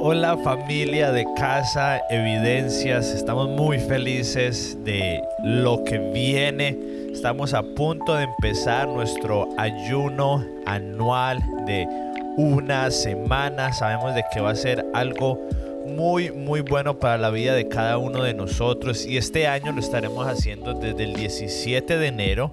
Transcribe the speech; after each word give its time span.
Hola 0.00 0.36
familia 0.44 1.12
de 1.12 1.24
Casa 1.34 2.02
Evidencias, 2.10 3.14
estamos 3.14 3.48
muy 3.48 3.78
felices 3.78 4.76
de 4.84 5.22
lo 5.42 5.82
que 5.84 5.98
viene. 6.12 6.78
Estamos 7.10 7.54
a 7.54 7.62
punto 7.62 8.14
de 8.14 8.24
empezar 8.24 8.86
nuestro 8.86 9.48
ayuno 9.56 10.44
anual 10.66 11.42
de 11.64 11.88
una 12.36 12.90
semana. 12.90 13.72
Sabemos 13.72 14.14
de 14.14 14.24
que 14.30 14.40
va 14.42 14.50
a 14.50 14.56
ser 14.56 14.84
algo 14.92 15.40
muy 15.86 16.30
muy 16.32 16.60
bueno 16.60 16.98
para 16.98 17.16
la 17.16 17.30
vida 17.30 17.54
de 17.54 17.66
cada 17.66 17.96
uno 17.96 18.22
de 18.22 18.34
nosotros 18.34 19.06
y 19.06 19.16
este 19.16 19.46
año 19.46 19.72
lo 19.72 19.80
estaremos 19.80 20.26
haciendo 20.26 20.74
desde 20.74 21.04
el 21.04 21.14
17 21.14 21.96
de 21.96 22.06
enero 22.06 22.52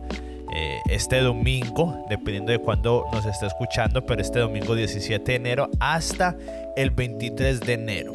eh, 0.53 0.79
este 0.89 1.21
domingo, 1.21 2.05
dependiendo 2.09 2.51
de 2.51 2.59
cuándo 2.59 3.05
nos 3.11 3.25
esté 3.25 3.45
escuchando, 3.45 4.05
pero 4.05 4.21
este 4.21 4.39
domingo 4.39 4.75
17 4.75 5.31
de 5.31 5.35
enero 5.35 5.69
hasta 5.79 6.35
el 6.75 6.91
23 6.91 7.59
de 7.61 7.73
enero. 7.73 8.13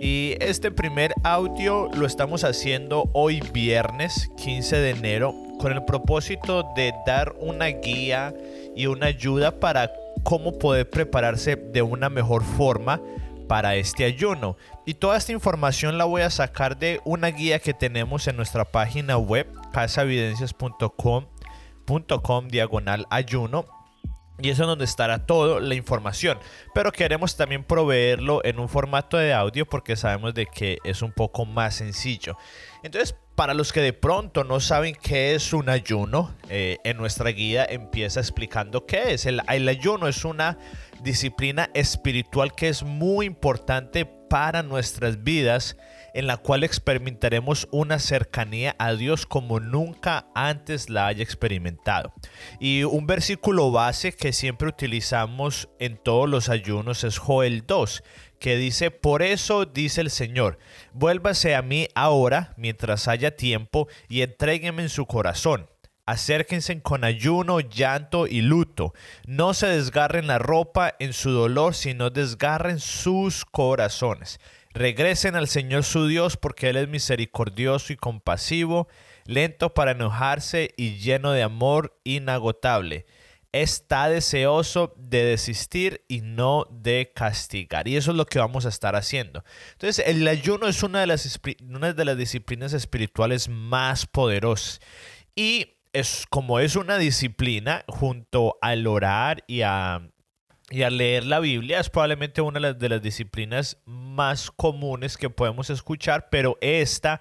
Y 0.00 0.36
este 0.40 0.70
primer 0.70 1.12
audio 1.24 1.88
lo 1.94 2.06
estamos 2.06 2.44
haciendo 2.44 3.10
hoy 3.12 3.42
viernes 3.52 4.30
15 4.38 4.76
de 4.76 4.90
enero 4.90 5.34
con 5.58 5.72
el 5.72 5.84
propósito 5.84 6.66
de 6.74 6.94
dar 7.06 7.34
una 7.38 7.66
guía 7.66 8.34
y 8.74 8.86
una 8.86 9.06
ayuda 9.06 9.60
para 9.60 9.92
cómo 10.22 10.58
poder 10.58 10.88
prepararse 10.88 11.56
de 11.56 11.82
una 11.82 12.08
mejor 12.08 12.42
forma 12.44 13.00
para 13.46 13.74
este 13.74 14.04
ayuno. 14.04 14.56
Y 14.86 14.94
toda 14.94 15.18
esta 15.18 15.32
información 15.32 15.98
la 15.98 16.04
voy 16.04 16.22
a 16.22 16.30
sacar 16.30 16.78
de 16.78 17.00
una 17.04 17.28
guía 17.28 17.58
que 17.58 17.74
tenemos 17.74 18.26
en 18.26 18.36
nuestra 18.36 18.64
página 18.64 19.18
web 19.18 19.46
casaevidencias.com 19.72 21.26
com 22.22 22.48
diagonal 22.48 23.06
ayuno 23.10 23.66
y 24.42 24.48
eso 24.48 24.62
es 24.62 24.68
donde 24.68 24.84
estará 24.84 25.26
toda 25.26 25.60
la 25.60 25.74
información. 25.74 26.38
Pero 26.74 26.92
queremos 26.92 27.36
también 27.36 27.64
proveerlo 27.64 28.44
en 28.44 28.58
un 28.58 28.68
formato 28.68 29.16
de 29.16 29.34
audio 29.34 29.66
porque 29.66 29.96
sabemos 29.96 30.34
de 30.34 30.46
que 30.46 30.78
es 30.84 31.02
un 31.02 31.12
poco 31.12 31.44
más 31.44 31.76
sencillo. 31.76 32.36
Entonces, 32.82 33.14
para 33.34 33.54
los 33.54 33.72
que 33.72 33.80
de 33.80 33.92
pronto 33.92 34.44
no 34.44 34.60
saben 34.60 34.94
qué 34.94 35.34
es 35.34 35.52
un 35.52 35.68
ayuno, 35.68 36.34
eh, 36.48 36.78
en 36.84 36.96
nuestra 36.96 37.30
guía 37.30 37.66
empieza 37.68 38.20
explicando 38.20 38.86
qué 38.86 39.12
es. 39.12 39.26
El 39.26 39.68
ayuno 39.68 40.08
es 40.08 40.24
una 40.24 40.58
disciplina 41.02 41.70
espiritual 41.74 42.54
que 42.54 42.68
es 42.68 42.82
muy 42.82 43.26
importante 43.26 44.04
para 44.04 44.62
nuestras 44.62 45.22
vidas 45.22 45.76
en 46.14 46.26
la 46.26 46.36
cual 46.36 46.64
experimentaremos 46.64 47.68
una 47.70 47.98
cercanía 47.98 48.76
a 48.78 48.92
Dios 48.94 49.26
como 49.26 49.60
nunca 49.60 50.26
antes 50.34 50.90
la 50.90 51.06
haya 51.06 51.22
experimentado. 51.22 52.12
Y 52.58 52.84
un 52.84 53.06
versículo 53.06 53.70
base 53.70 54.12
que 54.12 54.32
siempre 54.32 54.68
utilizamos 54.68 55.68
en 55.78 55.96
todos 55.96 56.28
los 56.28 56.48
ayunos 56.48 57.04
es 57.04 57.18
Joel 57.18 57.64
2, 57.66 58.02
que 58.38 58.56
dice, 58.56 58.90
por 58.90 59.22
eso 59.22 59.66
dice 59.66 60.00
el 60.00 60.10
Señor, 60.10 60.58
vuélvase 60.92 61.54
a 61.54 61.62
mí 61.62 61.88
ahora 61.94 62.54
mientras 62.56 63.06
haya 63.06 63.36
tiempo 63.36 63.88
y 64.08 64.22
entrégueme 64.22 64.82
en 64.82 64.88
su 64.88 65.06
corazón. 65.06 65.68
Acérquense 66.06 66.82
con 66.82 67.04
ayuno, 67.04 67.60
llanto 67.60 68.26
y 68.26 68.40
luto. 68.40 68.94
No 69.26 69.54
se 69.54 69.68
desgarren 69.68 70.26
la 70.26 70.38
ropa 70.38 70.96
en 70.98 71.12
su 71.12 71.30
dolor, 71.30 71.76
sino 71.76 72.10
desgarren 72.10 72.80
sus 72.80 73.44
corazones. 73.44 74.40
Regresen 74.72 75.34
al 75.34 75.48
Señor 75.48 75.82
su 75.82 76.06
Dios 76.06 76.36
porque 76.36 76.68
Él 76.68 76.76
es 76.76 76.88
misericordioso 76.88 77.92
y 77.92 77.96
compasivo, 77.96 78.86
lento 79.26 79.74
para 79.74 79.92
enojarse 79.92 80.74
y 80.76 80.98
lleno 80.98 81.32
de 81.32 81.42
amor 81.42 81.98
inagotable. 82.04 83.06
Está 83.52 84.08
deseoso 84.08 84.94
de 84.96 85.24
desistir 85.24 86.04
y 86.06 86.20
no 86.20 86.66
de 86.70 87.10
castigar. 87.12 87.88
Y 87.88 87.96
eso 87.96 88.12
es 88.12 88.16
lo 88.16 88.26
que 88.26 88.38
vamos 88.38 88.64
a 88.64 88.68
estar 88.68 88.94
haciendo. 88.94 89.42
Entonces, 89.72 90.06
el 90.06 90.26
ayuno 90.28 90.68
es 90.68 90.84
una 90.84 91.00
de 91.00 91.08
las, 91.08 91.40
una 91.68 91.92
de 91.92 92.04
las 92.04 92.16
disciplinas 92.16 92.72
espirituales 92.72 93.48
más 93.48 94.06
poderosas. 94.06 94.80
Y 95.34 95.78
es 95.92 96.26
como 96.30 96.60
es 96.60 96.76
una 96.76 96.96
disciplina 96.98 97.84
junto 97.88 98.56
al 98.62 98.86
orar 98.86 99.42
y 99.48 99.62
a 99.62 100.00
y 100.70 100.84
al 100.84 100.96
leer 100.96 101.26
la 101.26 101.40
Biblia 101.40 101.80
es 101.80 101.90
probablemente 101.90 102.40
una 102.40 102.72
de 102.72 102.88
las, 102.88 103.02
disciplinas 103.02 103.78
más 103.84 104.50
comunes 104.52 105.16
que 105.16 105.28
podemos 105.28 105.68
escuchar, 105.68 106.28
pero 106.30 106.56
esta 106.60 107.20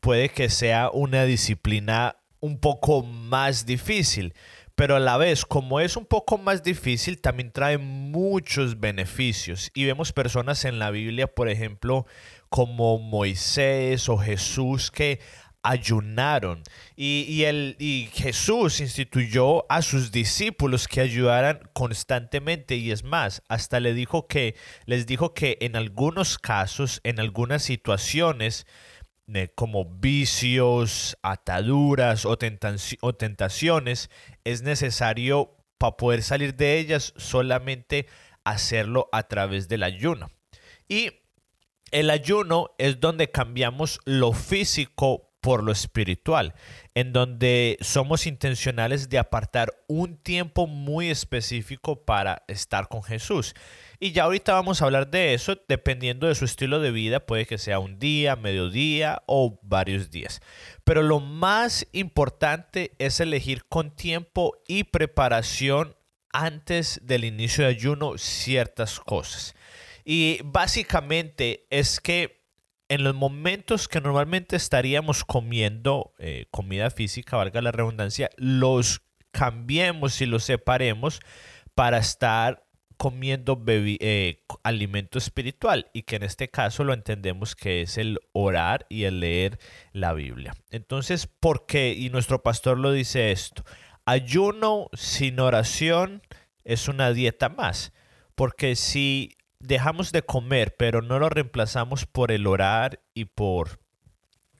puede 0.00 0.30
que 0.30 0.48
sea 0.48 0.90
una 0.90 1.24
disciplina 1.24 2.16
un 2.40 2.58
poco 2.58 3.02
más 3.02 3.66
difícil. 3.66 4.34
Pero 4.74 4.96
a 4.96 5.00
la 5.00 5.16
vez, 5.16 5.46
como 5.46 5.80
es 5.80 5.96
un 5.96 6.04
poco 6.04 6.36
más 6.36 6.62
difícil, 6.62 7.20
también 7.20 7.50
trae 7.50 7.78
muchos 7.78 8.78
beneficios. 8.78 9.70
Y 9.74 9.86
vemos 9.86 10.12
personas 10.12 10.66
en 10.66 10.78
la 10.78 10.90
Biblia, 10.90 11.26
por 11.28 11.48
ejemplo, 11.48 12.06
como 12.50 12.98
Moisés 12.98 14.08
o 14.10 14.18
Jesús, 14.18 14.90
que 14.90 15.20
ayunaron. 15.66 16.62
Y, 16.94 17.42
el, 17.42 17.76
y 17.78 18.08
Jesús 18.12 18.80
instituyó 18.80 19.70
a 19.70 19.82
sus 19.82 20.12
discípulos 20.12 20.88
que 20.88 21.00
ayudaran 21.00 21.60
constantemente. 21.72 22.76
Y 22.76 22.92
es 22.92 23.04
más, 23.04 23.42
hasta 23.48 23.80
le 23.80 23.92
dijo 23.92 24.26
que, 24.28 24.54
les 24.86 25.06
dijo 25.06 25.34
que 25.34 25.58
en 25.60 25.76
algunos 25.76 26.38
casos, 26.38 27.00
en 27.04 27.20
algunas 27.20 27.62
situaciones, 27.62 28.66
como 29.56 29.84
vicios, 29.84 31.18
ataduras 31.22 32.24
o, 32.24 32.38
o 33.00 33.14
tentaciones, 33.14 34.10
es 34.44 34.62
necesario 34.62 35.56
para 35.78 35.96
poder 35.96 36.22
salir 36.22 36.54
de 36.54 36.78
ellas 36.78 37.12
solamente 37.16 38.06
hacerlo 38.44 39.08
a 39.10 39.24
través 39.24 39.68
del 39.68 39.82
ayuno. 39.82 40.30
Y 40.88 41.10
el 41.90 42.10
ayuno 42.10 42.70
es 42.78 43.00
donde 43.00 43.30
cambiamos 43.30 44.00
lo 44.04 44.32
físico 44.32 45.25
por 45.46 45.62
lo 45.62 45.70
espiritual, 45.70 46.54
en 46.96 47.12
donde 47.12 47.78
somos 47.80 48.26
intencionales 48.26 49.08
de 49.08 49.18
apartar 49.20 49.72
un 49.86 50.16
tiempo 50.16 50.66
muy 50.66 51.08
específico 51.08 52.04
para 52.04 52.42
estar 52.48 52.88
con 52.88 53.04
Jesús. 53.04 53.54
Y 54.00 54.10
ya 54.10 54.24
ahorita 54.24 54.54
vamos 54.54 54.82
a 54.82 54.86
hablar 54.86 55.08
de 55.08 55.34
eso, 55.34 55.56
dependiendo 55.68 56.26
de 56.26 56.34
su 56.34 56.46
estilo 56.46 56.80
de 56.80 56.90
vida, 56.90 57.26
puede 57.26 57.46
que 57.46 57.58
sea 57.58 57.78
un 57.78 58.00
día, 58.00 58.34
mediodía 58.34 59.22
o 59.26 59.60
varios 59.62 60.10
días. 60.10 60.40
Pero 60.82 61.04
lo 61.04 61.20
más 61.20 61.86
importante 61.92 62.96
es 62.98 63.20
elegir 63.20 63.66
con 63.66 63.94
tiempo 63.94 64.56
y 64.66 64.82
preparación 64.82 65.94
antes 66.32 66.98
del 67.04 67.22
inicio 67.22 67.62
de 67.62 67.70
ayuno 67.70 68.18
ciertas 68.18 68.98
cosas. 68.98 69.54
Y 70.04 70.40
básicamente 70.44 71.68
es 71.70 72.00
que 72.00 72.35
en 72.88 73.04
los 73.04 73.14
momentos 73.14 73.88
que 73.88 74.00
normalmente 74.00 74.56
estaríamos 74.56 75.24
comiendo 75.24 76.14
eh, 76.18 76.46
comida 76.50 76.90
física, 76.90 77.36
valga 77.36 77.62
la 77.62 77.72
redundancia, 77.72 78.30
los 78.36 79.02
cambiemos 79.32 80.20
y 80.20 80.26
los 80.26 80.44
separemos 80.44 81.20
para 81.74 81.98
estar 81.98 82.66
comiendo 82.96 83.62
eh, 83.66 84.42
alimento 84.62 85.18
espiritual 85.18 85.90
y 85.92 86.02
que 86.04 86.16
en 86.16 86.22
este 86.22 86.48
caso 86.48 86.84
lo 86.84 86.94
entendemos 86.94 87.54
que 87.54 87.82
es 87.82 87.98
el 87.98 88.18
orar 88.32 88.86
y 88.88 89.04
el 89.04 89.20
leer 89.20 89.58
la 89.92 90.14
Biblia. 90.14 90.54
Entonces, 90.70 91.26
¿por 91.26 91.66
qué? 91.66 91.92
Y 91.92 92.08
nuestro 92.08 92.42
pastor 92.42 92.78
lo 92.78 92.92
dice 92.92 93.32
esto, 93.32 93.64
ayuno 94.06 94.88
sin 94.94 95.40
oración 95.40 96.22
es 96.64 96.88
una 96.88 97.12
dieta 97.12 97.48
más, 97.48 97.92
porque 98.34 98.76
si 98.76 99.35
dejamos 99.58 100.12
de 100.12 100.22
comer, 100.22 100.76
pero 100.76 101.02
no 101.02 101.18
lo 101.18 101.28
reemplazamos 101.28 102.06
por 102.06 102.32
el 102.32 102.46
orar 102.46 103.00
y 103.14 103.26
por, 103.26 103.80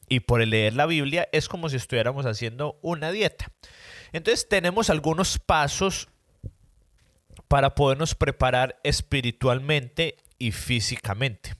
y 0.08 0.20
por 0.20 0.40
el 0.40 0.50
leer 0.50 0.74
la 0.74 0.86
Biblia, 0.86 1.28
es 1.32 1.48
como 1.48 1.68
si 1.68 1.76
estuviéramos 1.76 2.26
haciendo 2.26 2.78
una 2.82 3.10
dieta. 3.10 3.52
Entonces 4.12 4.48
tenemos 4.48 4.90
algunos 4.90 5.38
pasos 5.38 6.08
para 7.48 7.74
podernos 7.74 8.14
preparar 8.14 8.80
espiritualmente 8.82 10.16
y 10.38 10.52
físicamente. 10.52 11.54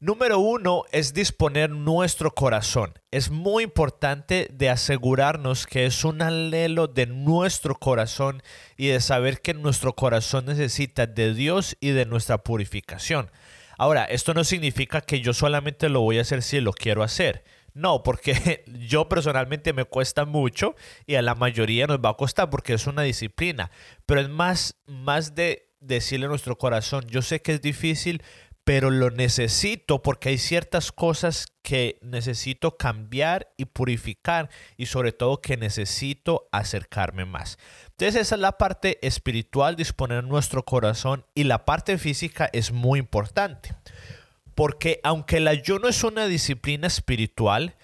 Número 0.00 0.38
uno 0.38 0.84
es 0.92 1.12
disponer 1.12 1.70
nuestro 1.70 2.32
corazón. 2.32 2.92
Es 3.10 3.32
muy 3.32 3.64
importante 3.64 4.48
de 4.52 4.70
asegurarnos 4.70 5.66
que 5.66 5.86
es 5.86 6.04
un 6.04 6.22
anhelo 6.22 6.86
de 6.86 7.06
nuestro 7.06 7.74
corazón 7.74 8.40
y 8.76 8.86
de 8.88 9.00
saber 9.00 9.40
que 9.40 9.54
nuestro 9.54 9.94
corazón 9.94 10.46
necesita 10.46 11.08
de 11.08 11.34
Dios 11.34 11.76
y 11.80 11.90
de 11.90 12.06
nuestra 12.06 12.38
purificación. 12.38 13.32
Ahora, 13.76 14.04
esto 14.04 14.34
no 14.34 14.44
significa 14.44 15.00
que 15.00 15.20
yo 15.20 15.34
solamente 15.34 15.88
lo 15.88 16.02
voy 16.02 16.18
a 16.18 16.22
hacer 16.22 16.42
si 16.42 16.60
lo 16.60 16.72
quiero 16.72 17.02
hacer. 17.02 17.42
No, 17.74 18.04
porque 18.04 18.64
yo 18.88 19.08
personalmente 19.08 19.72
me 19.72 19.84
cuesta 19.84 20.24
mucho 20.24 20.76
y 21.06 21.16
a 21.16 21.22
la 21.22 21.34
mayoría 21.34 21.88
nos 21.88 21.98
va 21.98 22.10
a 22.10 22.16
costar 22.16 22.50
porque 22.50 22.74
es 22.74 22.86
una 22.86 23.02
disciplina. 23.02 23.72
Pero 24.06 24.20
es 24.20 24.28
más, 24.28 24.76
más 24.86 25.34
de 25.34 25.68
decirle 25.80 26.26
a 26.26 26.28
nuestro 26.28 26.56
corazón, 26.56 27.04
yo 27.08 27.22
sé 27.22 27.40
que 27.40 27.52
es 27.52 27.62
difícil, 27.62 28.22
pero 28.68 28.90
lo 28.90 29.08
necesito 29.08 30.02
porque 30.02 30.28
hay 30.28 30.36
ciertas 30.36 30.92
cosas 30.92 31.46
que 31.62 31.98
necesito 32.02 32.76
cambiar 32.76 33.50
y 33.56 33.64
purificar 33.64 34.50
y 34.76 34.84
sobre 34.84 35.12
todo 35.12 35.40
que 35.40 35.56
necesito 35.56 36.50
acercarme 36.52 37.24
más. 37.24 37.56
Entonces 37.92 38.20
esa 38.20 38.34
es 38.34 38.40
la 38.42 38.58
parte 38.58 38.98
espiritual, 39.00 39.74
disponer 39.74 40.22
nuestro 40.24 40.66
corazón 40.66 41.24
y 41.34 41.44
la 41.44 41.64
parte 41.64 41.96
física 41.96 42.50
es 42.52 42.70
muy 42.70 42.98
importante. 42.98 43.74
Porque 44.54 45.00
aunque 45.02 45.38
el 45.38 45.48
ayuno 45.48 45.88
es 45.88 46.04
una 46.04 46.26
disciplina 46.26 46.88
espiritual, 46.88 47.74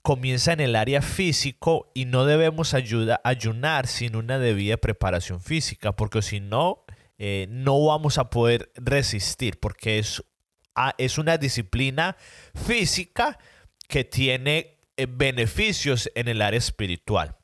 comienza 0.00 0.54
en 0.54 0.60
el 0.60 0.76
área 0.76 1.02
físico 1.02 1.90
y 1.92 2.06
no 2.06 2.24
debemos 2.24 2.72
ayunar 2.72 3.86
sin 3.86 4.16
una 4.16 4.38
debida 4.38 4.78
preparación 4.78 5.42
física, 5.42 5.92
porque 5.92 6.22
si 6.22 6.40
no, 6.40 6.86
eh, 7.24 7.46
no 7.48 7.84
vamos 7.84 8.18
a 8.18 8.30
poder 8.30 8.72
resistir, 8.74 9.60
porque 9.60 10.00
es, 10.00 10.24
ah, 10.74 10.92
es 10.98 11.18
una 11.18 11.38
disciplina 11.38 12.16
física 12.52 13.38
que 13.86 14.02
tiene 14.02 14.80
eh, 14.96 15.06
beneficios 15.08 16.10
en 16.16 16.26
el 16.26 16.42
área 16.42 16.58
espiritual. 16.58 17.36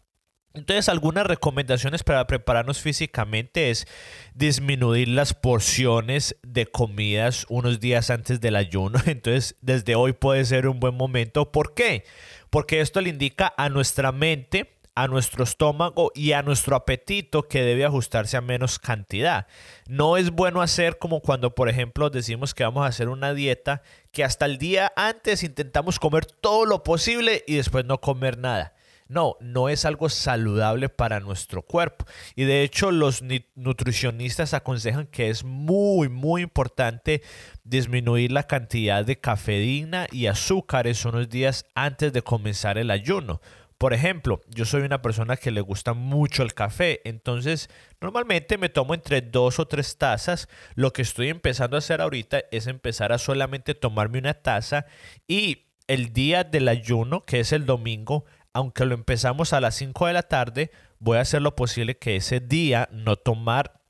Entonces, 0.53 0.89
algunas 0.89 1.29
recomendaciones 1.29 2.03
para 2.03 2.27
prepararnos 2.27 2.81
físicamente 2.81 3.71
es 3.71 3.87
disminuir 4.35 5.07
las 5.07 5.33
porciones 5.33 6.35
de 6.43 6.67
comidas 6.67 7.47
unos 7.49 7.79
días 7.79 8.11
antes 8.11 8.41
del 8.41 8.57
ayuno. 8.57 8.99
Entonces, 9.07 9.55
desde 9.61 9.95
hoy 9.95 10.13
puede 10.13 10.45
ser 10.45 10.67
un 10.67 10.81
buen 10.81 10.97
momento. 10.97 11.53
¿Por 11.53 11.75
qué? 11.75 12.03
Porque 12.51 12.81
esto 12.81 13.01
le 13.01 13.11
indica 13.11 13.55
a 13.57 13.69
nuestra 13.69 14.11
mente 14.11 14.78
a 14.99 15.07
nuestro 15.07 15.45
estómago 15.45 16.11
y 16.13 16.33
a 16.33 16.43
nuestro 16.43 16.75
apetito 16.75 17.47
que 17.47 17.63
debe 17.63 17.85
ajustarse 17.85 18.37
a 18.37 18.41
menos 18.41 18.81
cantidad. 18.81 19.47
No 19.87 20.17
es 20.17 20.33
bueno 20.33 20.61
hacer 20.61 20.99
como 20.99 21.21
cuando, 21.21 21.55
por 21.55 21.69
ejemplo, 21.69 22.11
decimos 22.11 22.53
que 22.53 22.65
vamos 22.65 22.85
a 22.85 22.89
hacer 22.89 23.09
una 23.09 23.33
dieta 23.33 23.83
que 24.11 24.25
hasta 24.25 24.45
el 24.45 24.59
día 24.59 24.93
antes 24.97 25.45
intentamos 25.45 26.01
comer 26.01 26.27
todo 26.27 26.67
lo 26.67 26.83
posible 26.83 27.45
y 27.47 27.55
después 27.55 27.85
no 27.85 28.01
comer 28.01 28.39
nada. 28.39 28.75
No, 29.07 29.37
no 29.41 29.69
es 29.69 29.85
algo 29.85 30.09
saludable 30.09 30.89
para 30.89 31.21
nuestro 31.21 31.63
cuerpo. 31.63 32.05
Y 32.35 32.45
de 32.45 32.65
hecho 32.65 32.91
los 32.91 33.23
nutricionistas 33.55 34.53
aconsejan 34.53 35.07
que 35.07 35.31
es 35.31 35.45
muy, 35.45 36.09
muy 36.09 36.43
importante 36.43 37.23
disminuir 37.63 38.33
la 38.33 38.43
cantidad 38.43 39.05
de 39.05 39.21
cafeína 39.21 40.09
y 40.11 40.27
azúcares 40.27 41.05
unos 41.05 41.29
días 41.29 41.67
antes 41.77 42.13
de 42.13 42.23
comenzar 42.23 42.79
el 42.79 42.91
ayuno. 42.91 43.41
Por 43.79 43.95
ejemplo, 43.95 44.41
yo 44.49 44.65
soy 44.65 44.83
una 44.83 45.03
persona 45.03 45.37
que 45.37 45.53
le 45.53 45.61
gusta 45.61 45.95
mucho 45.95 46.43
el 46.43 46.53
café, 46.53 47.01
entonces 47.09 47.71
normalmente 48.01 48.59
me 48.59 48.69
tomo 48.69 48.93
entre 48.93 49.21
dos 49.21 49.61
o 49.61 49.69
tres 49.69 49.97
tazas. 49.97 50.49
Lo 50.75 50.93
que 50.93 51.03
estoy 51.03 51.29
empezando 51.29 51.77
a 51.77 51.79
hacer 51.79 52.01
ahorita 52.01 52.43
es 52.51 52.67
empezar 52.67 53.13
a 53.13 53.19
solamente 53.19 53.77
tomarme 53.77 54.19
una 54.19 54.35
taza 54.35 54.87
y 55.29 55.69
el 55.87 56.13
día 56.13 56.43
del 56.43 56.67
ayuno, 56.67 57.25
que 57.25 57.39
es 57.39 57.53
el 57.53 57.67
domingo, 57.67 58.25
aunque 58.53 58.85
lo 58.85 58.95
empezamos 58.95 59.53
a 59.53 59.61
las 59.61 59.77
5 59.77 60.09
de 60.09 60.13
la 60.13 60.25
tarde, 60.25 60.73
voy 60.99 61.19
a 61.19 61.23
hacer 61.23 61.41
lo 61.41 61.55
posible 61.55 61.99
que 61.99 62.17
ese 62.17 62.41
día 62.41 62.89
no 62.91 63.15
tomar 63.15 63.81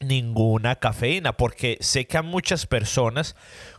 ninguna 0.00 0.76
cafeína, 0.76 1.36
porque 1.36 1.76
sé 1.80 2.06
que 2.06 2.16
a 2.16 2.22
muchas 2.22 2.66
personas 2.66 3.36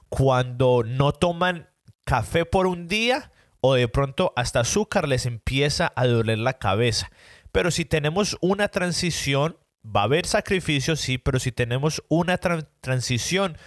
cuando 0.09 0.83
no 0.85 1.13
toman 1.13 1.69
café 2.03 2.45
por 2.45 2.67
un 2.67 2.87
día, 2.87 3.31
o 3.61 3.75
de 3.75 3.87
pronto 3.87 4.33
hasta 4.35 4.61
azúcar 4.61 5.07
les 5.07 5.25
empieza 5.25 5.91
a 5.95 6.05
doler 6.05 6.39
la 6.39 6.53
cabeza. 6.53 7.09
Pero 7.51 7.71
si 7.71 7.85
tenemos 7.85 8.37
una 8.41 8.67
transición, 8.67 9.57
va 9.83 10.01
a 10.01 10.03
haber 10.05 10.25
sacrificios, 10.25 10.99
sí, 10.99 11.17
pero 11.17 11.39
si 11.39 11.51
tenemos 11.51 12.03
una 12.09 12.37
transición, 12.37 13.57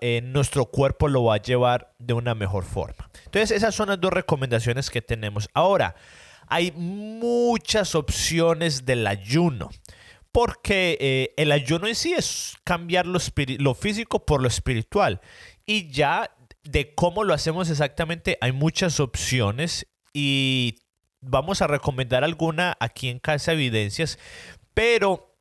eh, 0.00 0.22
nuestro 0.22 0.66
cuerpo 0.66 1.08
lo 1.08 1.24
va 1.24 1.36
a 1.36 1.42
llevar 1.42 1.94
de 1.98 2.14
una 2.14 2.34
mejor 2.34 2.64
forma. 2.64 3.10
Entonces, 3.24 3.50
esas 3.50 3.74
son 3.74 3.88
las 3.88 4.00
dos 4.00 4.12
recomendaciones 4.12 4.90
que 4.90 5.02
tenemos. 5.02 5.48
Ahora, 5.54 5.94
hay 6.46 6.72
muchas 6.72 7.94
opciones 7.94 8.86
del 8.86 9.06
ayuno. 9.06 9.70
Porque 10.30 10.98
eh, 11.00 11.34
el 11.36 11.52
ayuno 11.52 11.86
en 11.86 11.94
sí 11.94 12.12
es 12.12 12.56
cambiar 12.62 13.06
lo, 13.06 13.18
lo 13.58 13.74
físico 13.74 14.26
por 14.26 14.42
lo 14.42 14.48
espiritual. 14.48 15.20
Y 15.64 15.90
ya 15.90 16.30
de 16.64 16.94
cómo 16.94 17.24
lo 17.24 17.34
hacemos 17.34 17.70
exactamente, 17.70 18.38
hay 18.40 18.52
muchas 18.52 19.00
opciones 19.00 19.86
y 20.12 20.76
vamos 21.20 21.62
a 21.62 21.66
recomendar 21.66 22.24
alguna 22.24 22.76
aquí 22.80 23.08
en 23.08 23.18
Casa 23.18 23.52
Evidencias, 23.52 24.18
pero 24.74 25.36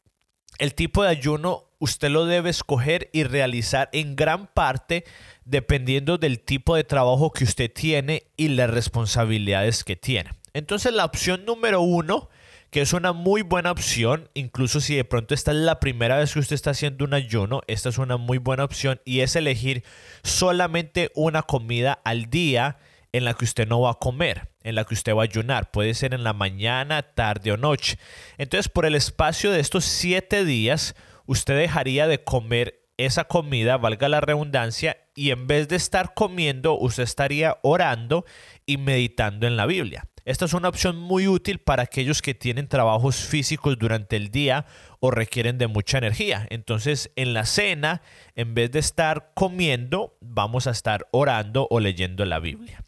el 0.60 0.74
tipo 0.74 1.04
de 1.04 1.10
ayuno 1.10 1.66
usted 1.80 2.10
lo 2.10 2.26
debe 2.26 2.50
escoger 2.50 3.10
y 3.14 3.24
realizar 3.24 3.90
en 3.94 4.16
gran 4.16 4.48
parte 4.48 5.06
dependiendo 5.46 6.18
del 6.18 6.40
tipo 6.40 6.76
de 6.76 6.84
trabajo 6.84 7.32
que 7.32 7.44
usted 7.44 7.72
tiene 7.72 8.24
y 8.36 8.50
las 8.50 8.70
responsabilidades 8.70 9.84
que 9.84 9.96
tiene. 9.96 10.32
Entonces 10.54 10.94
la 10.94 11.06
opción 11.06 11.46
número 11.46 11.82
uno 11.82 12.30
que 12.70 12.82
es 12.82 12.94
una 12.94 13.14
muy 13.14 13.42
buena 13.42 13.72
opción, 13.72 14.30
incluso 14.34 14.82
si 14.82 14.96
de 14.96 15.06
pronto 15.06 15.34
esta 15.34 15.52
es 15.52 15.58
la 15.58 15.80
primera 15.80 16.18
vez 16.18 16.34
que 16.34 16.40
usted 16.40 16.56
está 16.56 16.72
haciendo 16.72 17.06
un 17.06 17.14
ayuno, 17.14 17.62
esta 17.68 17.90
es 17.90 17.98
una 17.98 18.18
muy 18.18 18.38
buena 18.38 18.66
opción 18.66 19.00
y 19.06 19.22
es 19.22 19.36
elegir 19.36 19.84
solamente 20.24 21.12
una 21.16 21.44
comida 21.44 22.00
al 22.04 22.30
día 22.30 22.78
en 23.14 23.26
la 23.26 23.34
que 23.34 23.46
usted 23.46 23.68
no 23.68 23.82
va 23.82 23.92
a 23.92 24.00
comer, 24.00 24.50
en 24.64 24.76
la 24.76 24.84
que 24.84 24.94
usted 24.94 25.16
va 25.16 25.22
a 25.22 25.26
ayunar. 25.26 25.72
Puede 25.72 25.94
ser 25.94 26.14
en 26.14 26.24
la 26.24 26.34
mañana, 26.34 27.02
tarde 27.02 27.52
o 27.52 27.58
noche. 27.58 27.98
Entonces, 28.38 28.70
por 28.70 28.86
el 28.86 28.96
espacio 28.96 29.52
de 29.52 29.60
estos 29.60 29.86
siete 29.86 30.44
días, 30.46 30.96
usted 31.26 31.58
dejaría 31.58 32.08
de 32.08 32.24
comer 32.24 32.84
esa 32.98 33.26
comida, 33.26 33.78
valga 33.78 34.10
la 34.10 34.22
redundancia, 34.22 34.98
y 35.16 35.32
en 35.32 35.48
vez 35.48 35.68
de 35.68 35.76
estar 35.76 36.14
comiendo, 36.14 36.78
usted 36.78 37.04
estaría 37.04 37.58
orando 37.62 38.26
y 38.66 38.78
meditando 38.78 39.48
en 39.48 39.56
la 39.56 39.66
Biblia. 39.66 40.08
Esta 40.28 40.44
es 40.44 40.54
una 40.54 40.68
opción 40.68 40.98
muy 40.98 41.26
útil 41.30 41.60
para 41.60 41.84
aquellos 41.84 42.22
que 42.22 42.34
tienen 42.34 42.68
trabajos 42.68 43.16
físicos 43.16 43.80
durante 43.80 44.18
el 44.18 44.30
día 44.30 44.66
o 45.00 45.10
requieren 45.10 45.58
de 45.58 45.68
mucha 45.68 46.00
energía. 46.00 46.46
Entonces, 46.50 47.12
en 47.16 47.34
la 47.34 47.46
cena, 47.46 48.02
en 48.36 48.54
vez 48.54 48.70
de 48.72 48.80
estar 48.80 49.32
comiendo, 49.36 50.18
vamos 50.20 50.68
a 50.68 50.72
estar 50.72 51.08
orando 51.12 51.66
o 51.72 51.80
leyendo 51.80 52.26
la 52.26 52.40
Biblia. 52.40 52.84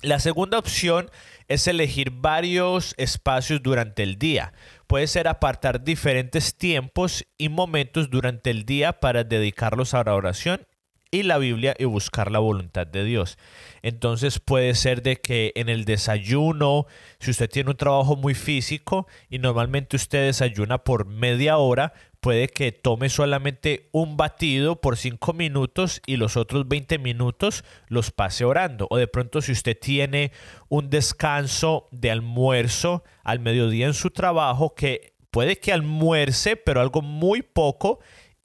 La 0.00 0.20
segunda 0.20 0.60
opción 0.60 1.10
es 1.48 1.66
elegir 1.66 2.12
varios 2.12 2.94
espacios 2.98 3.60
durante 3.64 4.04
el 4.04 4.16
día. 4.16 4.52
Puede 4.86 5.08
ser 5.08 5.26
apartar 5.26 5.82
diferentes 5.82 6.56
tiempos 6.56 7.24
y 7.36 7.48
momentos 7.48 8.10
durante 8.10 8.50
el 8.50 8.64
día 8.64 9.00
para 9.00 9.24
dedicarlos 9.24 9.92
a 9.92 10.04
la 10.04 10.14
oración 10.14 10.68
y 11.10 11.24
la 11.24 11.38
Biblia 11.38 11.74
y 11.78 11.84
buscar 11.84 12.30
la 12.30 12.38
voluntad 12.38 12.86
de 12.86 13.04
Dios. 13.04 13.38
Entonces 13.82 14.38
puede 14.38 14.74
ser 14.74 15.02
de 15.02 15.16
que 15.16 15.52
en 15.56 15.68
el 15.68 15.84
desayuno, 15.84 16.86
si 17.18 17.30
usted 17.30 17.50
tiene 17.50 17.70
un 17.70 17.76
trabajo 17.76 18.16
muy 18.16 18.34
físico 18.34 19.06
y 19.28 19.38
normalmente 19.38 19.96
usted 19.96 20.26
desayuna 20.26 20.78
por 20.78 21.06
media 21.06 21.56
hora, 21.58 21.92
puede 22.20 22.48
que 22.48 22.70
tome 22.70 23.08
solamente 23.08 23.88
un 23.92 24.16
batido 24.16 24.80
por 24.80 24.96
cinco 24.96 25.32
minutos 25.32 26.02
y 26.06 26.16
los 26.16 26.36
otros 26.36 26.68
20 26.68 26.98
minutos 26.98 27.64
los 27.88 28.10
pase 28.10 28.44
orando. 28.44 28.86
O 28.90 28.96
de 28.96 29.08
pronto 29.08 29.40
si 29.40 29.52
usted 29.52 29.76
tiene 29.78 30.32
un 30.68 30.90
descanso 30.90 31.88
de 31.90 32.10
almuerzo 32.10 33.02
al 33.24 33.40
mediodía 33.40 33.86
en 33.86 33.94
su 33.94 34.10
trabajo, 34.10 34.74
que 34.74 35.14
puede 35.30 35.56
que 35.56 35.72
almuerce, 35.72 36.56
pero 36.56 36.80
algo 36.80 37.02
muy 37.02 37.42
poco 37.42 38.00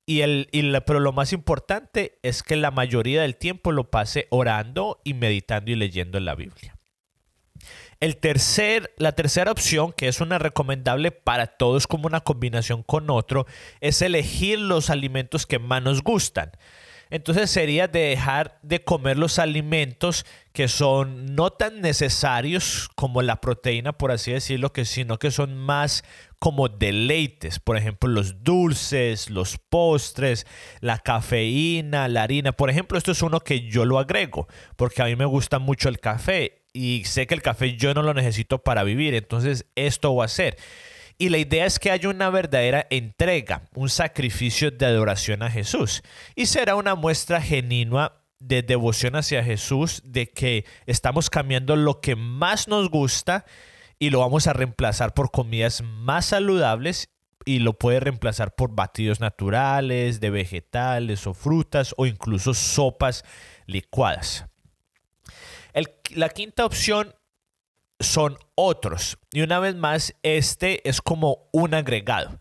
y 0.05 0.21
el, 0.21 0.47
pero 0.85 0.99
lo 0.99 1.11
más 1.13 1.33
importante 1.33 2.19
es 2.21 2.43
que 2.43 2.55
la 2.55 2.71
mayoría 2.71 3.21
del 3.21 3.35
tiempo 3.35 3.71
lo 3.71 3.89
pase 3.89 4.27
orando 4.29 5.01
y 5.03 5.13
meditando 5.15 5.71
y 5.71 5.75
leyendo 5.75 6.19
la 6.19 6.35
Biblia. 6.35 6.77
El 7.99 8.17
tercer, 8.17 8.93
la 8.97 9.13
tercera 9.13 9.51
opción, 9.51 9.93
que 9.93 10.07
es 10.07 10.21
una 10.21 10.37
recomendable 10.37 11.11
para 11.11 11.47
todos 11.47 11.87
como 11.87 12.07
una 12.07 12.21
combinación 12.21 12.83
con 12.83 13.09
otro, 13.09 13.47
es 13.79 14.01
elegir 14.01 14.59
los 14.59 14.89
alimentos 14.89 15.45
que 15.47 15.59
más 15.59 15.81
nos 15.81 16.03
gustan. 16.03 16.51
Entonces 17.09 17.49
sería 17.49 17.87
dejar 17.87 18.59
de 18.63 18.83
comer 18.83 19.17
los 19.17 19.39
alimentos 19.39 20.25
que 20.53 20.67
son 20.67 21.35
no 21.35 21.51
tan 21.51 21.81
necesarios 21.81 22.89
como 22.95 23.21
la 23.21 23.41
proteína, 23.41 23.93
por 23.93 24.11
así 24.11 24.31
decirlo, 24.31 24.73
que 24.73 24.85
sino 24.85 25.19
que 25.19 25.31
son 25.31 25.55
más 25.55 26.03
como 26.39 26.69
deleites, 26.69 27.59
por 27.59 27.77
ejemplo, 27.77 28.09
los 28.09 28.43
dulces, 28.43 29.29
los 29.29 29.57
postres, 29.57 30.45
la 30.79 30.99
cafeína, 30.99 32.07
la 32.07 32.23
harina. 32.23 32.51
Por 32.51 32.69
ejemplo, 32.69 32.97
esto 32.97 33.11
es 33.11 33.21
uno 33.21 33.39
que 33.39 33.67
yo 33.67 33.85
lo 33.85 33.99
agrego, 33.99 34.47
porque 34.75 35.01
a 35.01 35.05
mí 35.05 35.15
me 35.15 35.25
gusta 35.25 35.59
mucho 35.59 35.89
el 35.89 35.99
café 35.99 36.65
y 36.73 37.03
sé 37.05 37.25
que 37.25 37.33
el 37.33 37.41
café 37.41 37.75
yo 37.75 37.93
no 37.93 38.03
lo 38.03 38.13
necesito 38.13 38.59
para 38.59 38.83
vivir, 38.83 39.13
entonces 39.15 39.65
esto 39.75 40.15
va 40.15 40.25
a 40.25 40.29
ser. 40.29 40.57
Y 41.17 41.29
la 41.29 41.37
idea 41.37 41.65
es 41.65 41.79
que 41.79 41.91
haya 41.91 42.09
una 42.09 42.29
verdadera 42.29 42.87
entrega, 42.89 43.63
un 43.73 43.89
sacrificio 43.89 44.71
de 44.71 44.85
adoración 44.85 45.43
a 45.43 45.49
Jesús. 45.49 46.03
Y 46.35 46.47
será 46.47 46.75
una 46.75 46.95
muestra 46.95 47.41
genuina 47.41 48.11
de 48.39 48.61
devoción 48.61 49.15
hacia 49.15 49.43
Jesús, 49.43 50.01
de 50.03 50.29
que 50.29 50.65
estamos 50.85 51.29
cambiando 51.29 51.75
lo 51.75 52.01
que 52.01 52.15
más 52.15 52.67
nos 52.67 52.89
gusta 52.89 53.45
y 53.97 54.09
lo 54.09 54.19
vamos 54.19 54.47
a 54.47 54.53
reemplazar 54.53 55.13
por 55.13 55.31
comidas 55.31 55.81
más 55.81 56.25
saludables 56.25 57.09
y 57.45 57.59
lo 57.59 57.73
puede 57.77 57.99
reemplazar 57.99 58.55
por 58.55 58.75
batidos 58.75 59.19
naturales, 59.19 60.19
de 60.19 60.31
vegetales 60.31 61.27
o 61.27 61.33
frutas 61.33 61.93
o 61.97 62.05
incluso 62.05 62.53
sopas 62.53 63.23
licuadas. 63.67 64.45
la 66.11 66.29
quinta 66.29 66.65
opción 66.65 67.13
son 67.99 68.37
otros. 68.55 69.17
Y 69.31 69.41
una 69.41 69.59
vez 69.59 69.75
más, 69.75 70.13
este 70.23 70.87
es 70.87 71.01
como 71.01 71.49
un 71.51 71.73
agregado. 71.73 72.39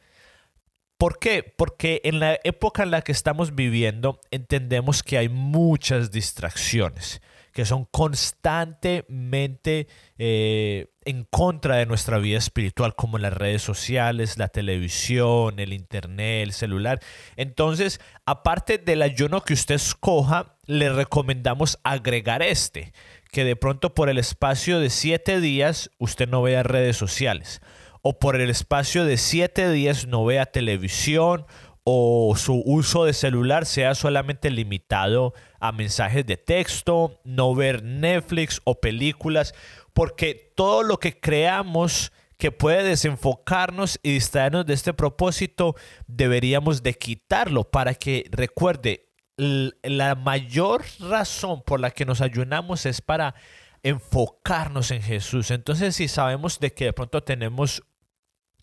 ¿Por 0.99 1.19
qué? 1.19 1.43
Porque 1.43 2.01
en 2.05 2.21
la 2.21 2.39
época 2.45 2.83
en 2.83 2.91
la 2.91 3.03
que 3.03 3.13
estamos 3.13 3.55
viviendo 3.55 4.21
entendemos 4.31 5.03
que 5.03 5.19
hay 5.19 5.29
muchas 5.29 6.11
distracciones 6.11 7.21
que 7.55 7.65
son 7.65 7.85
constantemente 7.85 9.87
eh, 10.19 10.89
en 11.05 11.23
contra 11.25 11.77
de 11.77 11.87
nuestra 11.87 12.19
vida 12.19 12.37
espiritual, 12.37 12.97
como 12.97 13.19
las 13.19 13.33
redes 13.33 13.63
sociales, 13.63 14.39
la 14.39 14.49
televisión, 14.49 15.61
el 15.61 15.73
internet, 15.73 16.43
el 16.43 16.53
celular. 16.53 16.99
Entonces, 17.37 18.01
aparte 18.27 18.79
del 18.79 19.03
ayuno 19.03 19.43
que 19.43 19.53
usted 19.53 19.77
escoja, 19.77 20.57
le 20.67 20.89
recomendamos 20.89 21.79
agregar 21.85 22.43
este, 22.43 22.93
que 23.35 23.45
de 23.45 23.57
pronto 23.57 23.95
por 23.95 24.09
el 24.09 24.19
espacio 24.19 24.79
de 24.79 24.91
siete 24.91 25.41
días 25.41 25.91
usted 25.99 26.29
no 26.29 26.41
vea 26.41 26.63
redes 26.63 26.97
sociales, 26.97 27.61
o 28.01 28.21
por 28.21 28.41
el 28.41 28.49
espacio 28.49 29.05
de 29.05 29.17
siete 29.17 29.73
días 29.73 30.07
no 30.07 30.25
vea 30.25 30.47
televisión 30.47 31.45
o 31.83 32.35
su 32.37 32.63
uso 32.65 33.05
de 33.05 33.13
celular 33.13 33.67
sea 33.67 33.97
solamente 33.97 34.51
limitado 34.51 35.35
a 35.59 35.73
mensajes 35.73 36.25
de 36.25 36.37
texto, 36.37 37.21
no 37.25 37.57
ver 37.57 37.83
Netflix 37.83 38.61
o 38.63 38.81
películas, 38.81 39.53
porque 39.95 40.53
todo 40.55 40.85
lo 40.85 40.99
que 41.01 41.19
creamos 41.19 42.13
que 42.39 42.53
puede 42.53 42.85
desenfocarnos 42.85 43.99
y 44.05 44.13
distraernos 44.13 44.65
de 44.65 44.75
este 44.75 44.95
propósito, 44.95 45.75
deberíamos 46.07 46.85
de 46.85 46.95
quitarlo 46.95 47.65
para 47.65 47.95
que 47.95 48.27
recuerde, 48.31 49.04
la 49.37 50.15
mayor 50.15 50.85
razón 51.01 51.63
por 51.63 51.81
la 51.81 51.91
que 51.91 52.05
nos 52.05 52.21
ayunamos 52.21 52.87
es 52.87 53.01
para 53.01 53.35
enfocarnos 53.83 54.91
en 54.91 55.03
Jesús. 55.03 55.51
Entonces, 55.51 55.97
si 55.97 56.09
sabemos 56.09 56.61
de 56.61 56.73
que 56.73 56.87
de 56.87 56.93
pronto 56.93 57.23
tenemos 57.23 57.83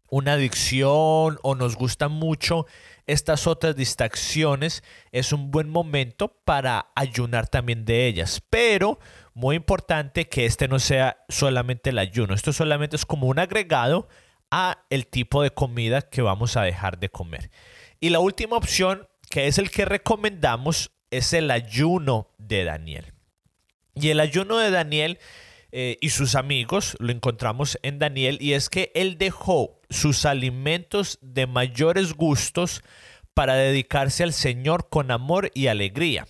una 0.09 0.33
adicción 0.33 1.39
o 1.41 1.55
nos 1.55 1.77
gusta 1.77 2.09
mucho 2.09 2.65
estas 3.07 3.47
otras 3.47 3.75
distracciones, 3.75 4.83
es 5.11 5.31
un 5.31 5.51
buen 5.51 5.69
momento 5.69 6.27
para 6.43 6.91
ayunar 6.95 7.47
también 7.47 7.85
de 7.85 8.07
ellas. 8.07 8.41
Pero 8.49 8.99
muy 9.33 9.55
importante 9.55 10.27
que 10.27 10.45
este 10.45 10.67
no 10.67 10.79
sea 10.79 11.23
solamente 11.29 11.91
el 11.91 11.97
ayuno. 11.97 12.33
Esto 12.33 12.51
solamente 12.51 12.97
es 12.97 13.05
como 13.05 13.27
un 13.27 13.39
agregado 13.39 14.09
a 14.51 14.83
el 14.89 15.07
tipo 15.07 15.43
de 15.43 15.51
comida 15.51 16.01
que 16.01 16.21
vamos 16.21 16.57
a 16.57 16.63
dejar 16.63 16.99
de 16.99 17.09
comer. 17.09 17.49
Y 18.01 18.09
la 18.09 18.19
última 18.19 18.57
opción, 18.57 19.07
que 19.31 19.47
es 19.47 19.57
el 19.57 19.71
que 19.71 19.85
recomendamos, 19.85 20.91
es 21.09 21.33
el 21.33 21.49
ayuno 21.49 22.27
de 22.37 22.65
Daniel. 22.65 23.13
Y 23.95 24.09
el 24.09 24.19
ayuno 24.19 24.59
de 24.59 24.69
Daniel 24.69 25.19
eh, 25.71 25.97
y 26.01 26.09
sus 26.09 26.35
amigos, 26.35 26.97
lo 26.99 27.11
encontramos 27.11 27.79
en 27.81 27.97
Daniel, 27.97 28.37
y 28.41 28.53
es 28.53 28.69
que 28.69 28.91
él 28.93 29.17
dejó 29.17 29.79
sus 29.89 30.25
alimentos 30.25 31.17
de 31.21 31.47
mayores 31.47 32.13
gustos 32.13 32.83
para 33.33 33.55
dedicarse 33.55 34.23
al 34.23 34.33
Señor 34.33 34.89
con 34.89 35.11
amor 35.11 35.49
y 35.53 35.67
alegría. 35.67 36.27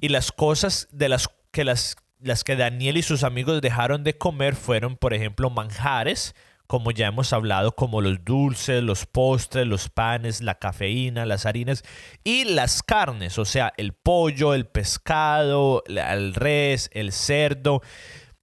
Y 0.00 0.08
las 0.08 0.32
cosas 0.32 0.88
de 0.90 1.08
las 1.08 1.30
que 1.52 1.64
las, 1.64 1.96
las 2.18 2.42
que 2.42 2.56
Daniel 2.56 2.96
y 2.96 3.02
sus 3.02 3.22
amigos 3.22 3.60
dejaron 3.60 4.02
de 4.02 4.18
comer 4.18 4.56
fueron, 4.56 4.96
por 4.96 5.14
ejemplo, 5.14 5.50
manjares, 5.50 6.34
como 6.70 6.92
ya 6.92 7.08
hemos 7.08 7.32
hablado, 7.32 7.74
como 7.74 8.00
los 8.00 8.24
dulces, 8.24 8.80
los 8.80 9.04
postres, 9.04 9.66
los 9.66 9.88
panes, 9.88 10.40
la 10.40 10.54
cafeína, 10.54 11.26
las 11.26 11.44
harinas 11.44 11.82
y 12.22 12.44
las 12.44 12.84
carnes, 12.84 13.40
o 13.40 13.44
sea, 13.44 13.72
el 13.76 13.92
pollo, 13.92 14.54
el 14.54 14.68
pescado, 14.68 15.82
el 15.88 16.32
res, 16.32 16.88
el 16.92 17.10
cerdo. 17.10 17.82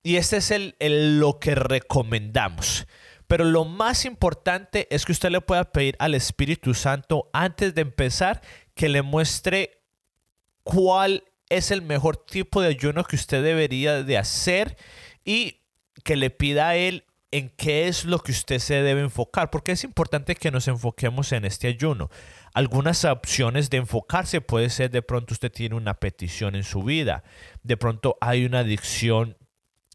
Y 0.03 0.17
este 0.17 0.35
es 0.37 0.51
el, 0.51 0.75
lo 1.21 1.39
que 1.39 1.55
recomendamos. 1.55 2.85
Pero 3.27 3.45
lo 3.45 3.63
más 3.63 4.03
importante 4.03 4.93
es 4.93 5.05
que 5.05 5.13
usted 5.13 5.29
le 5.29 5.39
pueda 5.39 5.71
pedir 5.71 5.95
al 5.97 6.13
Espíritu 6.13 6.73
Santo 6.73 7.29
antes 7.31 7.75
de 7.75 7.83
empezar 7.83 8.41
que 8.73 8.89
le 8.89 9.03
muestre 9.03 9.85
cuál 10.63 11.23
es 11.47 11.71
el 11.71 11.81
mejor 11.81 12.17
tipo 12.17 12.59
de 12.61 12.67
ayuno 12.67 13.05
que 13.05 13.15
usted 13.15 13.41
debería 13.41 14.03
de 14.03 14.17
hacer 14.17 14.75
y 15.23 15.61
que 16.03 16.17
le 16.17 16.29
pida 16.29 16.67
a 16.67 16.75
él 16.75 17.05
en 17.31 17.49
qué 17.49 17.87
es 17.87 18.05
lo 18.05 18.19
que 18.19 18.31
usted 18.31 18.59
se 18.59 18.81
debe 18.81 19.01
enfocar, 19.01 19.49
porque 19.49 19.73
es 19.73 19.83
importante 19.83 20.35
que 20.35 20.51
nos 20.51 20.67
enfoquemos 20.67 21.31
en 21.33 21.45
este 21.45 21.67
ayuno. 21.67 22.09
Algunas 22.53 23.03
opciones 23.05 23.69
de 23.69 23.77
enfocarse 23.77 24.39
puede 24.41 24.69
ser 24.69 24.91
de 24.91 25.01
pronto 25.01 25.33
usted 25.33 25.51
tiene 25.51 25.75
una 25.75 25.95
petición 25.95 26.55
en 26.55 26.63
su 26.63 26.83
vida, 26.83 27.23
de 27.63 27.77
pronto 27.77 28.17
hay 28.21 28.45
una 28.45 28.59
adicción 28.59 29.37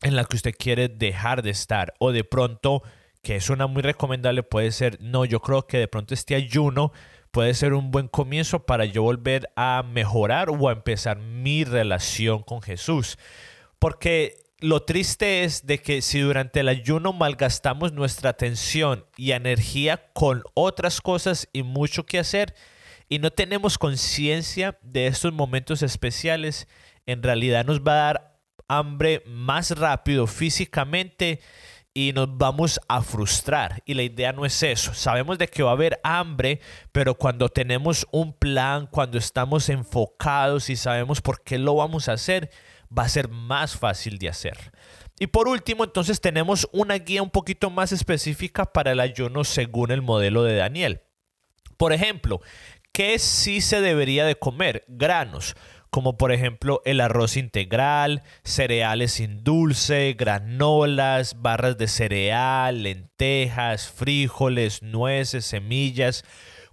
en 0.02 0.16
la 0.16 0.24
que 0.24 0.36
usted 0.36 0.54
quiere 0.56 0.88
dejar 0.88 1.42
de 1.42 1.50
estar 1.50 1.94
o 1.98 2.12
de 2.12 2.24
pronto 2.24 2.82
que 3.22 3.36
es 3.36 3.50
una 3.50 3.68
muy 3.68 3.82
recomendable 3.82 4.42
puede 4.42 4.72
ser 4.72 4.98
no 5.00 5.24
yo 5.24 5.40
creo 5.40 5.68
que 5.68 5.78
de 5.78 5.86
pronto 5.86 6.12
este 6.12 6.34
ayuno 6.34 6.92
puede 7.30 7.54
ser 7.54 7.72
un 7.72 7.92
buen 7.92 8.08
comienzo 8.08 8.66
para 8.66 8.84
yo 8.84 9.04
volver 9.04 9.48
a 9.54 9.84
mejorar 9.88 10.50
o 10.50 10.68
a 10.68 10.72
empezar 10.72 11.18
mi 11.18 11.62
relación 11.62 12.42
con 12.42 12.62
Jesús 12.62 13.16
porque 13.78 14.42
lo 14.62 14.84
triste 14.84 15.42
es 15.42 15.66
de 15.66 15.78
que 15.78 16.02
si 16.02 16.20
durante 16.20 16.60
el 16.60 16.68
ayuno 16.68 17.12
malgastamos 17.12 17.92
nuestra 17.92 18.30
atención 18.30 19.04
y 19.16 19.32
energía 19.32 20.12
con 20.12 20.44
otras 20.54 21.00
cosas 21.00 21.48
y 21.52 21.64
mucho 21.64 22.06
que 22.06 22.20
hacer 22.20 22.54
y 23.08 23.18
no 23.18 23.32
tenemos 23.32 23.76
conciencia 23.76 24.78
de 24.82 25.08
estos 25.08 25.32
momentos 25.32 25.82
especiales, 25.82 26.68
en 27.06 27.22
realidad 27.22 27.64
nos 27.64 27.80
va 27.80 27.92
a 27.92 28.04
dar 28.04 28.38
hambre 28.68 29.22
más 29.26 29.72
rápido 29.72 30.28
físicamente 30.28 31.40
y 31.92 32.12
nos 32.12 32.38
vamos 32.38 32.80
a 32.88 33.02
frustrar. 33.02 33.82
Y 33.84 33.94
la 33.94 34.02
idea 34.02 34.32
no 34.32 34.46
es 34.46 34.62
eso. 34.62 34.94
Sabemos 34.94 35.38
de 35.38 35.48
que 35.48 35.62
va 35.62 35.70
a 35.70 35.74
haber 35.74 36.00
hambre, 36.04 36.60
pero 36.92 37.16
cuando 37.16 37.48
tenemos 37.48 38.06
un 38.12 38.32
plan, 38.32 38.86
cuando 38.86 39.18
estamos 39.18 39.68
enfocados 39.68 40.70
y 40.70 40.76
sabemos 40.76 41.20
por 41.20 41.42
qué 41.42 41.58
lo 41.58 41.74
vamos 41.74 42.08
a 42.08 42.12
hacer, 42.12 42.50
va 42.96 43.04
a 43.04 43.08
ser 43.08 43.28
más 43.28 43.76
fácil 43.76 44.18
de 44.18 44.28
hacer. 44.28 44.72
Y 45.18 45.28
por 45.28 45.48
último, 45.48 45.84
entonces 45.84 46.20
tenemos 46.20 46.68
una 46.72 46.94
guía 46.96 47.22
un 47.22 47.30
poquito 47.30 47.70
más 47.70 47.92
específica 47.92 48.64
para 48.64 48.92
el 48.92 49.00
ayuno 49.00 49.44
según 49.44 49.90
el 49.92 50.02
modelo 50.02 50.42
de 50.42 50.56
Daniel. 50.56 51.02
Por 51.76 51.92
ejemplo, 51.92 52.40
¿qué 52.92 53.18
sí 53.18 53.60
se 53.60 53.80
debería 53.80 54.24
de 54.24 54.36
comer? 54.36 54.84
Granos 54.88 55.54
como 55.92 56.16
por 56.16 56.32
ejemplo 56.32 56.80
el 56.86 57.02
arroz 57.02 57.36
integral, 57.36 58.22
cereales 58.44 59.12
sin 59.12 59.44
dulce, 59.44 60.16
granolas, 60.18 61.42
barras 61.42 61.76
de 61.76 61.86
cereal, 61.86 62.82
lentejas, 62.82 63.88
frijoles, 63.90 64.82
nueces, 64.82 65.44
semillas, 65.44 66.24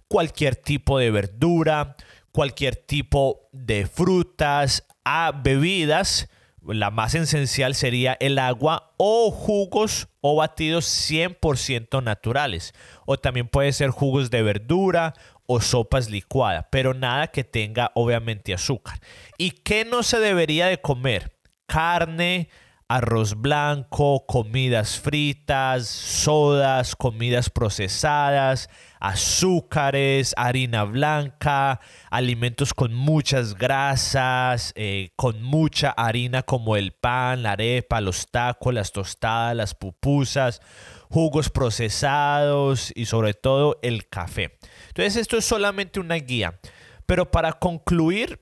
cualquier 0.08 0.56
tipo 0.56 0.98
de 0.98 1.10
verdura, 1.10 1.96
cualquier 2.32 2.76
tipo 2.76 3.50
de 3.52 3.86
frutas, 3.86 4.86
a 5.04 5.32
bebidas. 5.32 6.28
La 6.62 6.90
más 6.90 7.14
esencial 7.14 7.74
sería 7.74 8.16
el 8.20 8.38
agua 8.38 8.92
o 8.98 9.30
jugos 9.30 10.08
o 10.20 10.36
batidos 10.36 10.84
100% 10.86 12.02
naturales. 12.02 12.74
O 13.06 13.18
también 13.18 13.48
puede 13.48 13.72
ser 13.72 13.90
jugos 13.90 14.30
de 14.30 14.42
verdura 14.42 15.14
o 15.46 15.60
sopas 15.60 16.10
licuadas, 16.10 16.66
pero 16.70 16.94
nada 16.94 17.28
que 17.28 17.44
tenga 17.44 17.90
obviamente 17.94 18.54
azúcar. 18.54 19.00
¿Y 19.36 19.50
qué 19.50 19.84
no 19.84 20.02
se 20.02 20.20
debería 20.20 20.66
de 20.66 20.80
comer? 20.80 21.36
Carne, 21.66 22.48
arroz 22.90 23.34
blanco, 23.40 24.26
comidas 24.26 24.98
fritas, 24.98 25.86
sodas, 25.86 26.96
comidas 26.96 27.48
procesadas, 27.48 28.68
azúcares, 29.00 30.34
harina 30.36 30.84
blanca, 30.84 31.80
alimentos 32.10 32.74
con 32.74 32.94
muchas 32.94 33.54
grasas, 33.54 34.72
eh, 34.76 35.10
con 35.16 35.42
mucha 35.42 35.90
harina 35.90 36.42
como 36.42 36.76
el 36.76 36.92
pan, 36.92 37.42
la 37.42 37.52
arepa, 37.52 38.00
los 38.00 38.30
tacos, 38.30 38.74
las 38.74 38.92
tostadas, 38.92 39.56
las 39.56 39.74
pupusas, 39.74 40.60
jugos 41.08 41.48
procesados 41.48 42.92
y 42.94 43.06
sobre 43.06 43.34
todo 43.34 43.78
el 43.82 44.08
café. 44.08 44.58
Entonces 44.88 45.16
esto 45.16 45.38
es 45.38 45.44
solamente 45.44 45.98
una 45.98 46.16
guía. 46.16 46.60
Pero 47.06 47.30
para 47.30 47.54
concluir, 47.54 48.38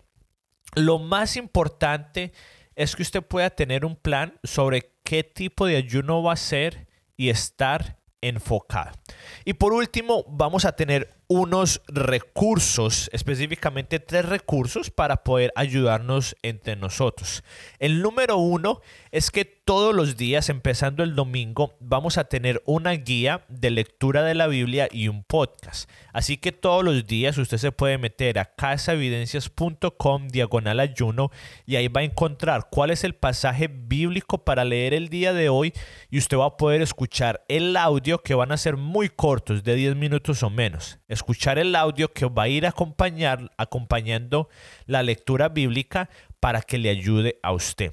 lo 0.74 0.98
más 0.98 1.36
importante 1.36 2.32
es 2.74 2.94
que 2.94 3.02
usted 3.02 3.22
pueda 3.22 3.50
tener 3.50 3.84
un 3.84 3.96
plan 3.96 4.38
sobre 4.42 4.92
qué 5.04 5.24
tipo 5.24 5.66
de 5.66 5.76
ayuno 5.76 6.22
va 6.22 6.32
a 6.32 6.34
hacer 6.34 6.88
y 7.16 7.30
estar 7.30 7.98
enfocado. 8.20 8.92
Y 9.44 9.54
por 9.54 9.72
último, 9.72 10.25
vamos 10.28 10.64
a 10.64 10.72
tener 10.72 11.17
unos 11.28 11.82
recursos, 11.88 13.11
específicamente 13.12 14.00
tres 14.00 14.25
recursos 14.25 14.90
para 14.90 15.25
poder 15.25 15.52
ayudarnos 15.56 16.35
entre 16.42 16.75
nosotros. 16.75 17.44
El 17.78 18.00
número 18.00 18.38
uno 18.38 18.80
es 19.12 19.30
que 19.30 19.44
todos 19.44 19.94
los 19.94 20.16
días, 20.16 20.49
empezando 20.49 21.02
el 21.02 21.14
domingo, 21.14 21.76
vamos 21.80 22.16
a 22.16 22.25
tener 22.25 22.62
una 22.64 22.92
guía 22.92 23.44
de 23.49 23.68
lectura 23.68 24.23
de 24.23 24.35
la 24.35 24.47
Biblia 24.47 24.88
y 24.90 25.08
un 25.08 25.23
podcast. 25.23 25.90
Así 26.14 26.38
que 26.38 26.52
todos 26.52 26.82
los 26.82 27.06
días 27.06 27.37
usted 27.37 27.58
se 27.58 27.73
puede 27.73 27.99
meter 27.99 28.38
a 28.38 28.47
casaevidencias.com 28.47 30.28
diagonal 30.28 30.80
ayuno 30.80 31.30
y 31.66 31.76
ahí 31.76 31.88
va 31.88 32.00
a 32.00 32.04
encontrar 32.04 32.68
cuál 32.70 32.90
es 32.90 33.04
el 33.04 33.14
pasaje 33.14 33.68
bíblico 33.68 34.38
para 34.38 34.64
leer 34.64 34.94
el 34.94 35.11
día 35.11 35.35
de 35.35 35.50
hoy 35.50 35.75
y 36.11 36.16
usted 36.16 36.38
va 36.38 36.47
a 36.47 36.56
poder 36.56 36.80
escuchar 36.80 37.44
el 37.49 37.76
audio 37.76 38.23
que 38.23 38.35
van 38.35 38.52
a 38.52 38.56
ser 38.56 38.78
muy 38.78 39.11
cortos, 39.11 39.62
de 39.62 39.75
10 39.75 39.97
minutos 39.97 40.42
o 40.42 40.49
menos. 40.49 40.99
Escuchar 41.18 41.58
el 41.58 41.75
audio 41.75 42.12
que 42.12 42.26
va 42.26 42.44
a 42.44 42.48
ir 42.48 42.64
acompañar, 42.64 43.50
acompañando 43.56 44.48
la 44.87 45.02
lectura 45.02 45.48
bíblica 45.48 46.08
para 46.38 46.62
que 46.62 46.78
le 46.78 46.90
ayude 46.90 47.40
a 47.42 47.52
usted. 47.52 47.92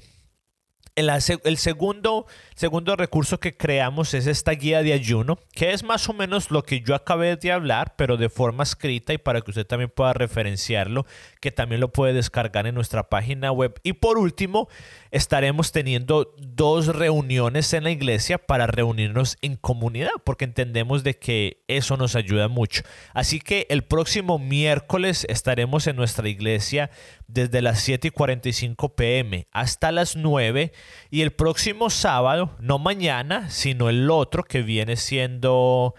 El, 0.94 1.58
segundo, 1.58 2.26
segundo 2.54 2.96
recurso 2.96 3.38
que 3.38 3.54
creamos 3.54 4.14
es 4.14 4.26
esta 4.26 4.52
guía 4.52 4.82
de 4.82 4.94
ayuno, 4.94 5.38
que 5.52 5.72
es 5.72 5.82
más 5.82 6.08
o 6.08 6.14
menos 6.14 6.50
lo 6.50 6.62
que 6.62 6.80
yo 6.80 6.94
acabé 6.94 7.36
de 7.36 7.52
hablar, 7.52 7.96
pero 7.96 8.16
de 8.16 8.30
forma 8.30 8.62
escrita 8.62 9.12
y 9.12 9.18
para 9.18 9.42
que 9.42 9.50
usted 9.50 9.66
también 9.66 9.90
pueda 9.94 10.14
referenciarlo, 10.14 11.04
que 11.46 11.52
también 11.52 11.80
lo 11.80 11.92
puede 11.92 12.12
descargar 12.12 12.66
en 12.66 12.74
nuestra 12.74 13.08
página 13.08 13.52
web. 13.52 13.78
Y 13.84 13.92
por 13.92 14.18
último, 14.18 14.68
estaremos 15.12 15.70
teniendo 15.70 16.34
dos 16.38 16.88
reuniones 16.88 17.72
en 17.72 17.84
la 17.84 17.92
iglesia 17.92 18.38
para 18.38 18.66
reunirnos 18.66 19.36
en 19.42 19.54
comunidad, 19.54 20.10
porque 20.24 20.44
entendemos 20.44 21.04
de 21.04 21.16
que 21.20 21.62
eso 21.68 21.96
nos 21.96 22.16
ayuda 22.16 22.48
mucho. 22.48 22.82
Así 23.14 23.38
que 23.38 23.68
el 23.70 23.84
próximo 23.84 24.40
miércoles 24.40 25.24
estaremos 25.28 25.86
en 25.86 25.94
nuestra 25.94 26.28
iglesia 26.28 26.90
desde 27.28 27.62
las 27.62 27.78
7 27.78 28.08
y 28.08 28.10
45 28.10 28.96
pm 28.96 29.46
hasta 29.52 29.92
las 29.92 30.16
9 30.16 30.72
y 31.10 31.22
el 31.22 31.30
próximo 31.30 31.90
sábado, 31.90 32.56
no 32.58 32.80
mañana, 32.80 33.50
sino 33.50 33.88
el 33.88 34.10
otro 34.10 34.42
que 34.42 34.62
viene 34.62 34.96
siendo 34.96 35.94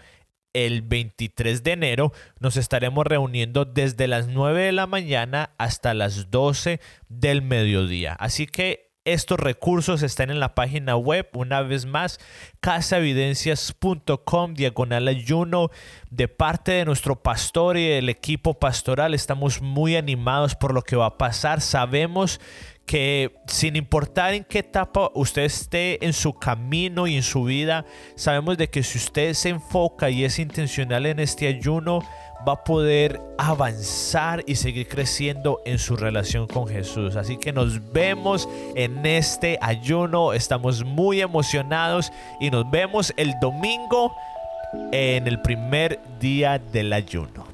el 0.52 0.82
23 0.82 1.62
de 1.62 1.72
enero, 1.72 2.12
nos 2.40 2.56
estaremos 2.56 3.06
reuniendo 3.06 3.64
desde 3.64 4.08
las 4.08 4.28
9 4.28 4.62
de 4.62 4.72
la 4.72 4.86
mañana 4.86 5.50
hasta 5.58 5.94
las 5.94 6.30
12 6.30 6.80
del 7.08 7.42
mediodía. 7.42 8.14
Así 8.14 8.46
que 8.46 8.88
estos 9.12 9.40
recursos 9.40 10.02
están 10.02 10.30
en 10.30 10.38
la 10.38 10.54
página 10.54 10.94
web, 10.96 11.28
una 11.32 11.62
vez 11.62 11.86
más, 11.86 12.20
casaevidencias.com, 12.60 14.52
diagonal 14.54 15.08
ayuno. 15.08 15.70
De 16.10 16.28
parte 16.28 16.72
de 16.72 16.84
nuestro 16.84 17.22
pastor 17.22 17.78
y 17.78 17.86
el 17.86 18.10
equipo 18.10 18.58
pastoral, 18.58 19.14
estamos 19.14 19.62
muy 19.62 19.96
animados 19.96 20.56
por 20.56 20.74
lo 20.74 20.82
que 20.82 20.96
va 20.96 21.06
a 21.06 21.16
pasar. 21.16 21.62
Sabemos 21.62 22.38
que 22.88 23.34
sin 23.46 23.76
importar 23.76 24.32
en 24.32 24.44
qué 24.44 24.60
etapa 24.60 25.10
usted 25.14 25.42
esté 25.42 26.02
en 26.06 26.14
su 26.14 26.32
camino 26.32 27.06
y 27.06 27.16
en 27.16 27.22
su 27.22 27.44
vida, 27.44 27.84
sabemos 28.16 28.56
de 28.56 28.70
que 28.70 28.82
si 28.82 28.96
usted 28.96 29.34
se 29.34 29.50
enfoca 29.50 30.08
y 30.08 30.24
es 30.24 30.38
intencional 30.38 31.04
en 31.04 31.20
este 31.20 31.48
ayuno, 31.48 32.00
va 32.48 32.54
a 32.54 32.64
poder 32.64 33.20
avanzar 33.36 34.42
y 34.46 34.54
seguir 34.54 34.88
creciendo 34.88 35.60
en 35.66 35.78
su 35.78 35.96
relación 35.96 36.46
con 36.46 36.66
Jesús. 36.66 37.16
Así 37.16 37.36
que 37.36 37.52
nos 37.52 37.92
vemos 37.92 38.48
en 38.74 39.04
este 39.04 39.58
ayuno, 39.60 40.32
estamos 40.32 40.82
muy 40.82 41.20
emocionados 41.20 42.10
y 42.40 42.50
nos 42.50 42.70
vemos 42.70 43.12
el 43.18 43.34
domingo 43.38 44.16
en 44.92 45.26
el 45.26 45.42
primer 45.42 46.00
día 46.20 46.58
del 46.58 46.94
ayuno. 46.94 47.47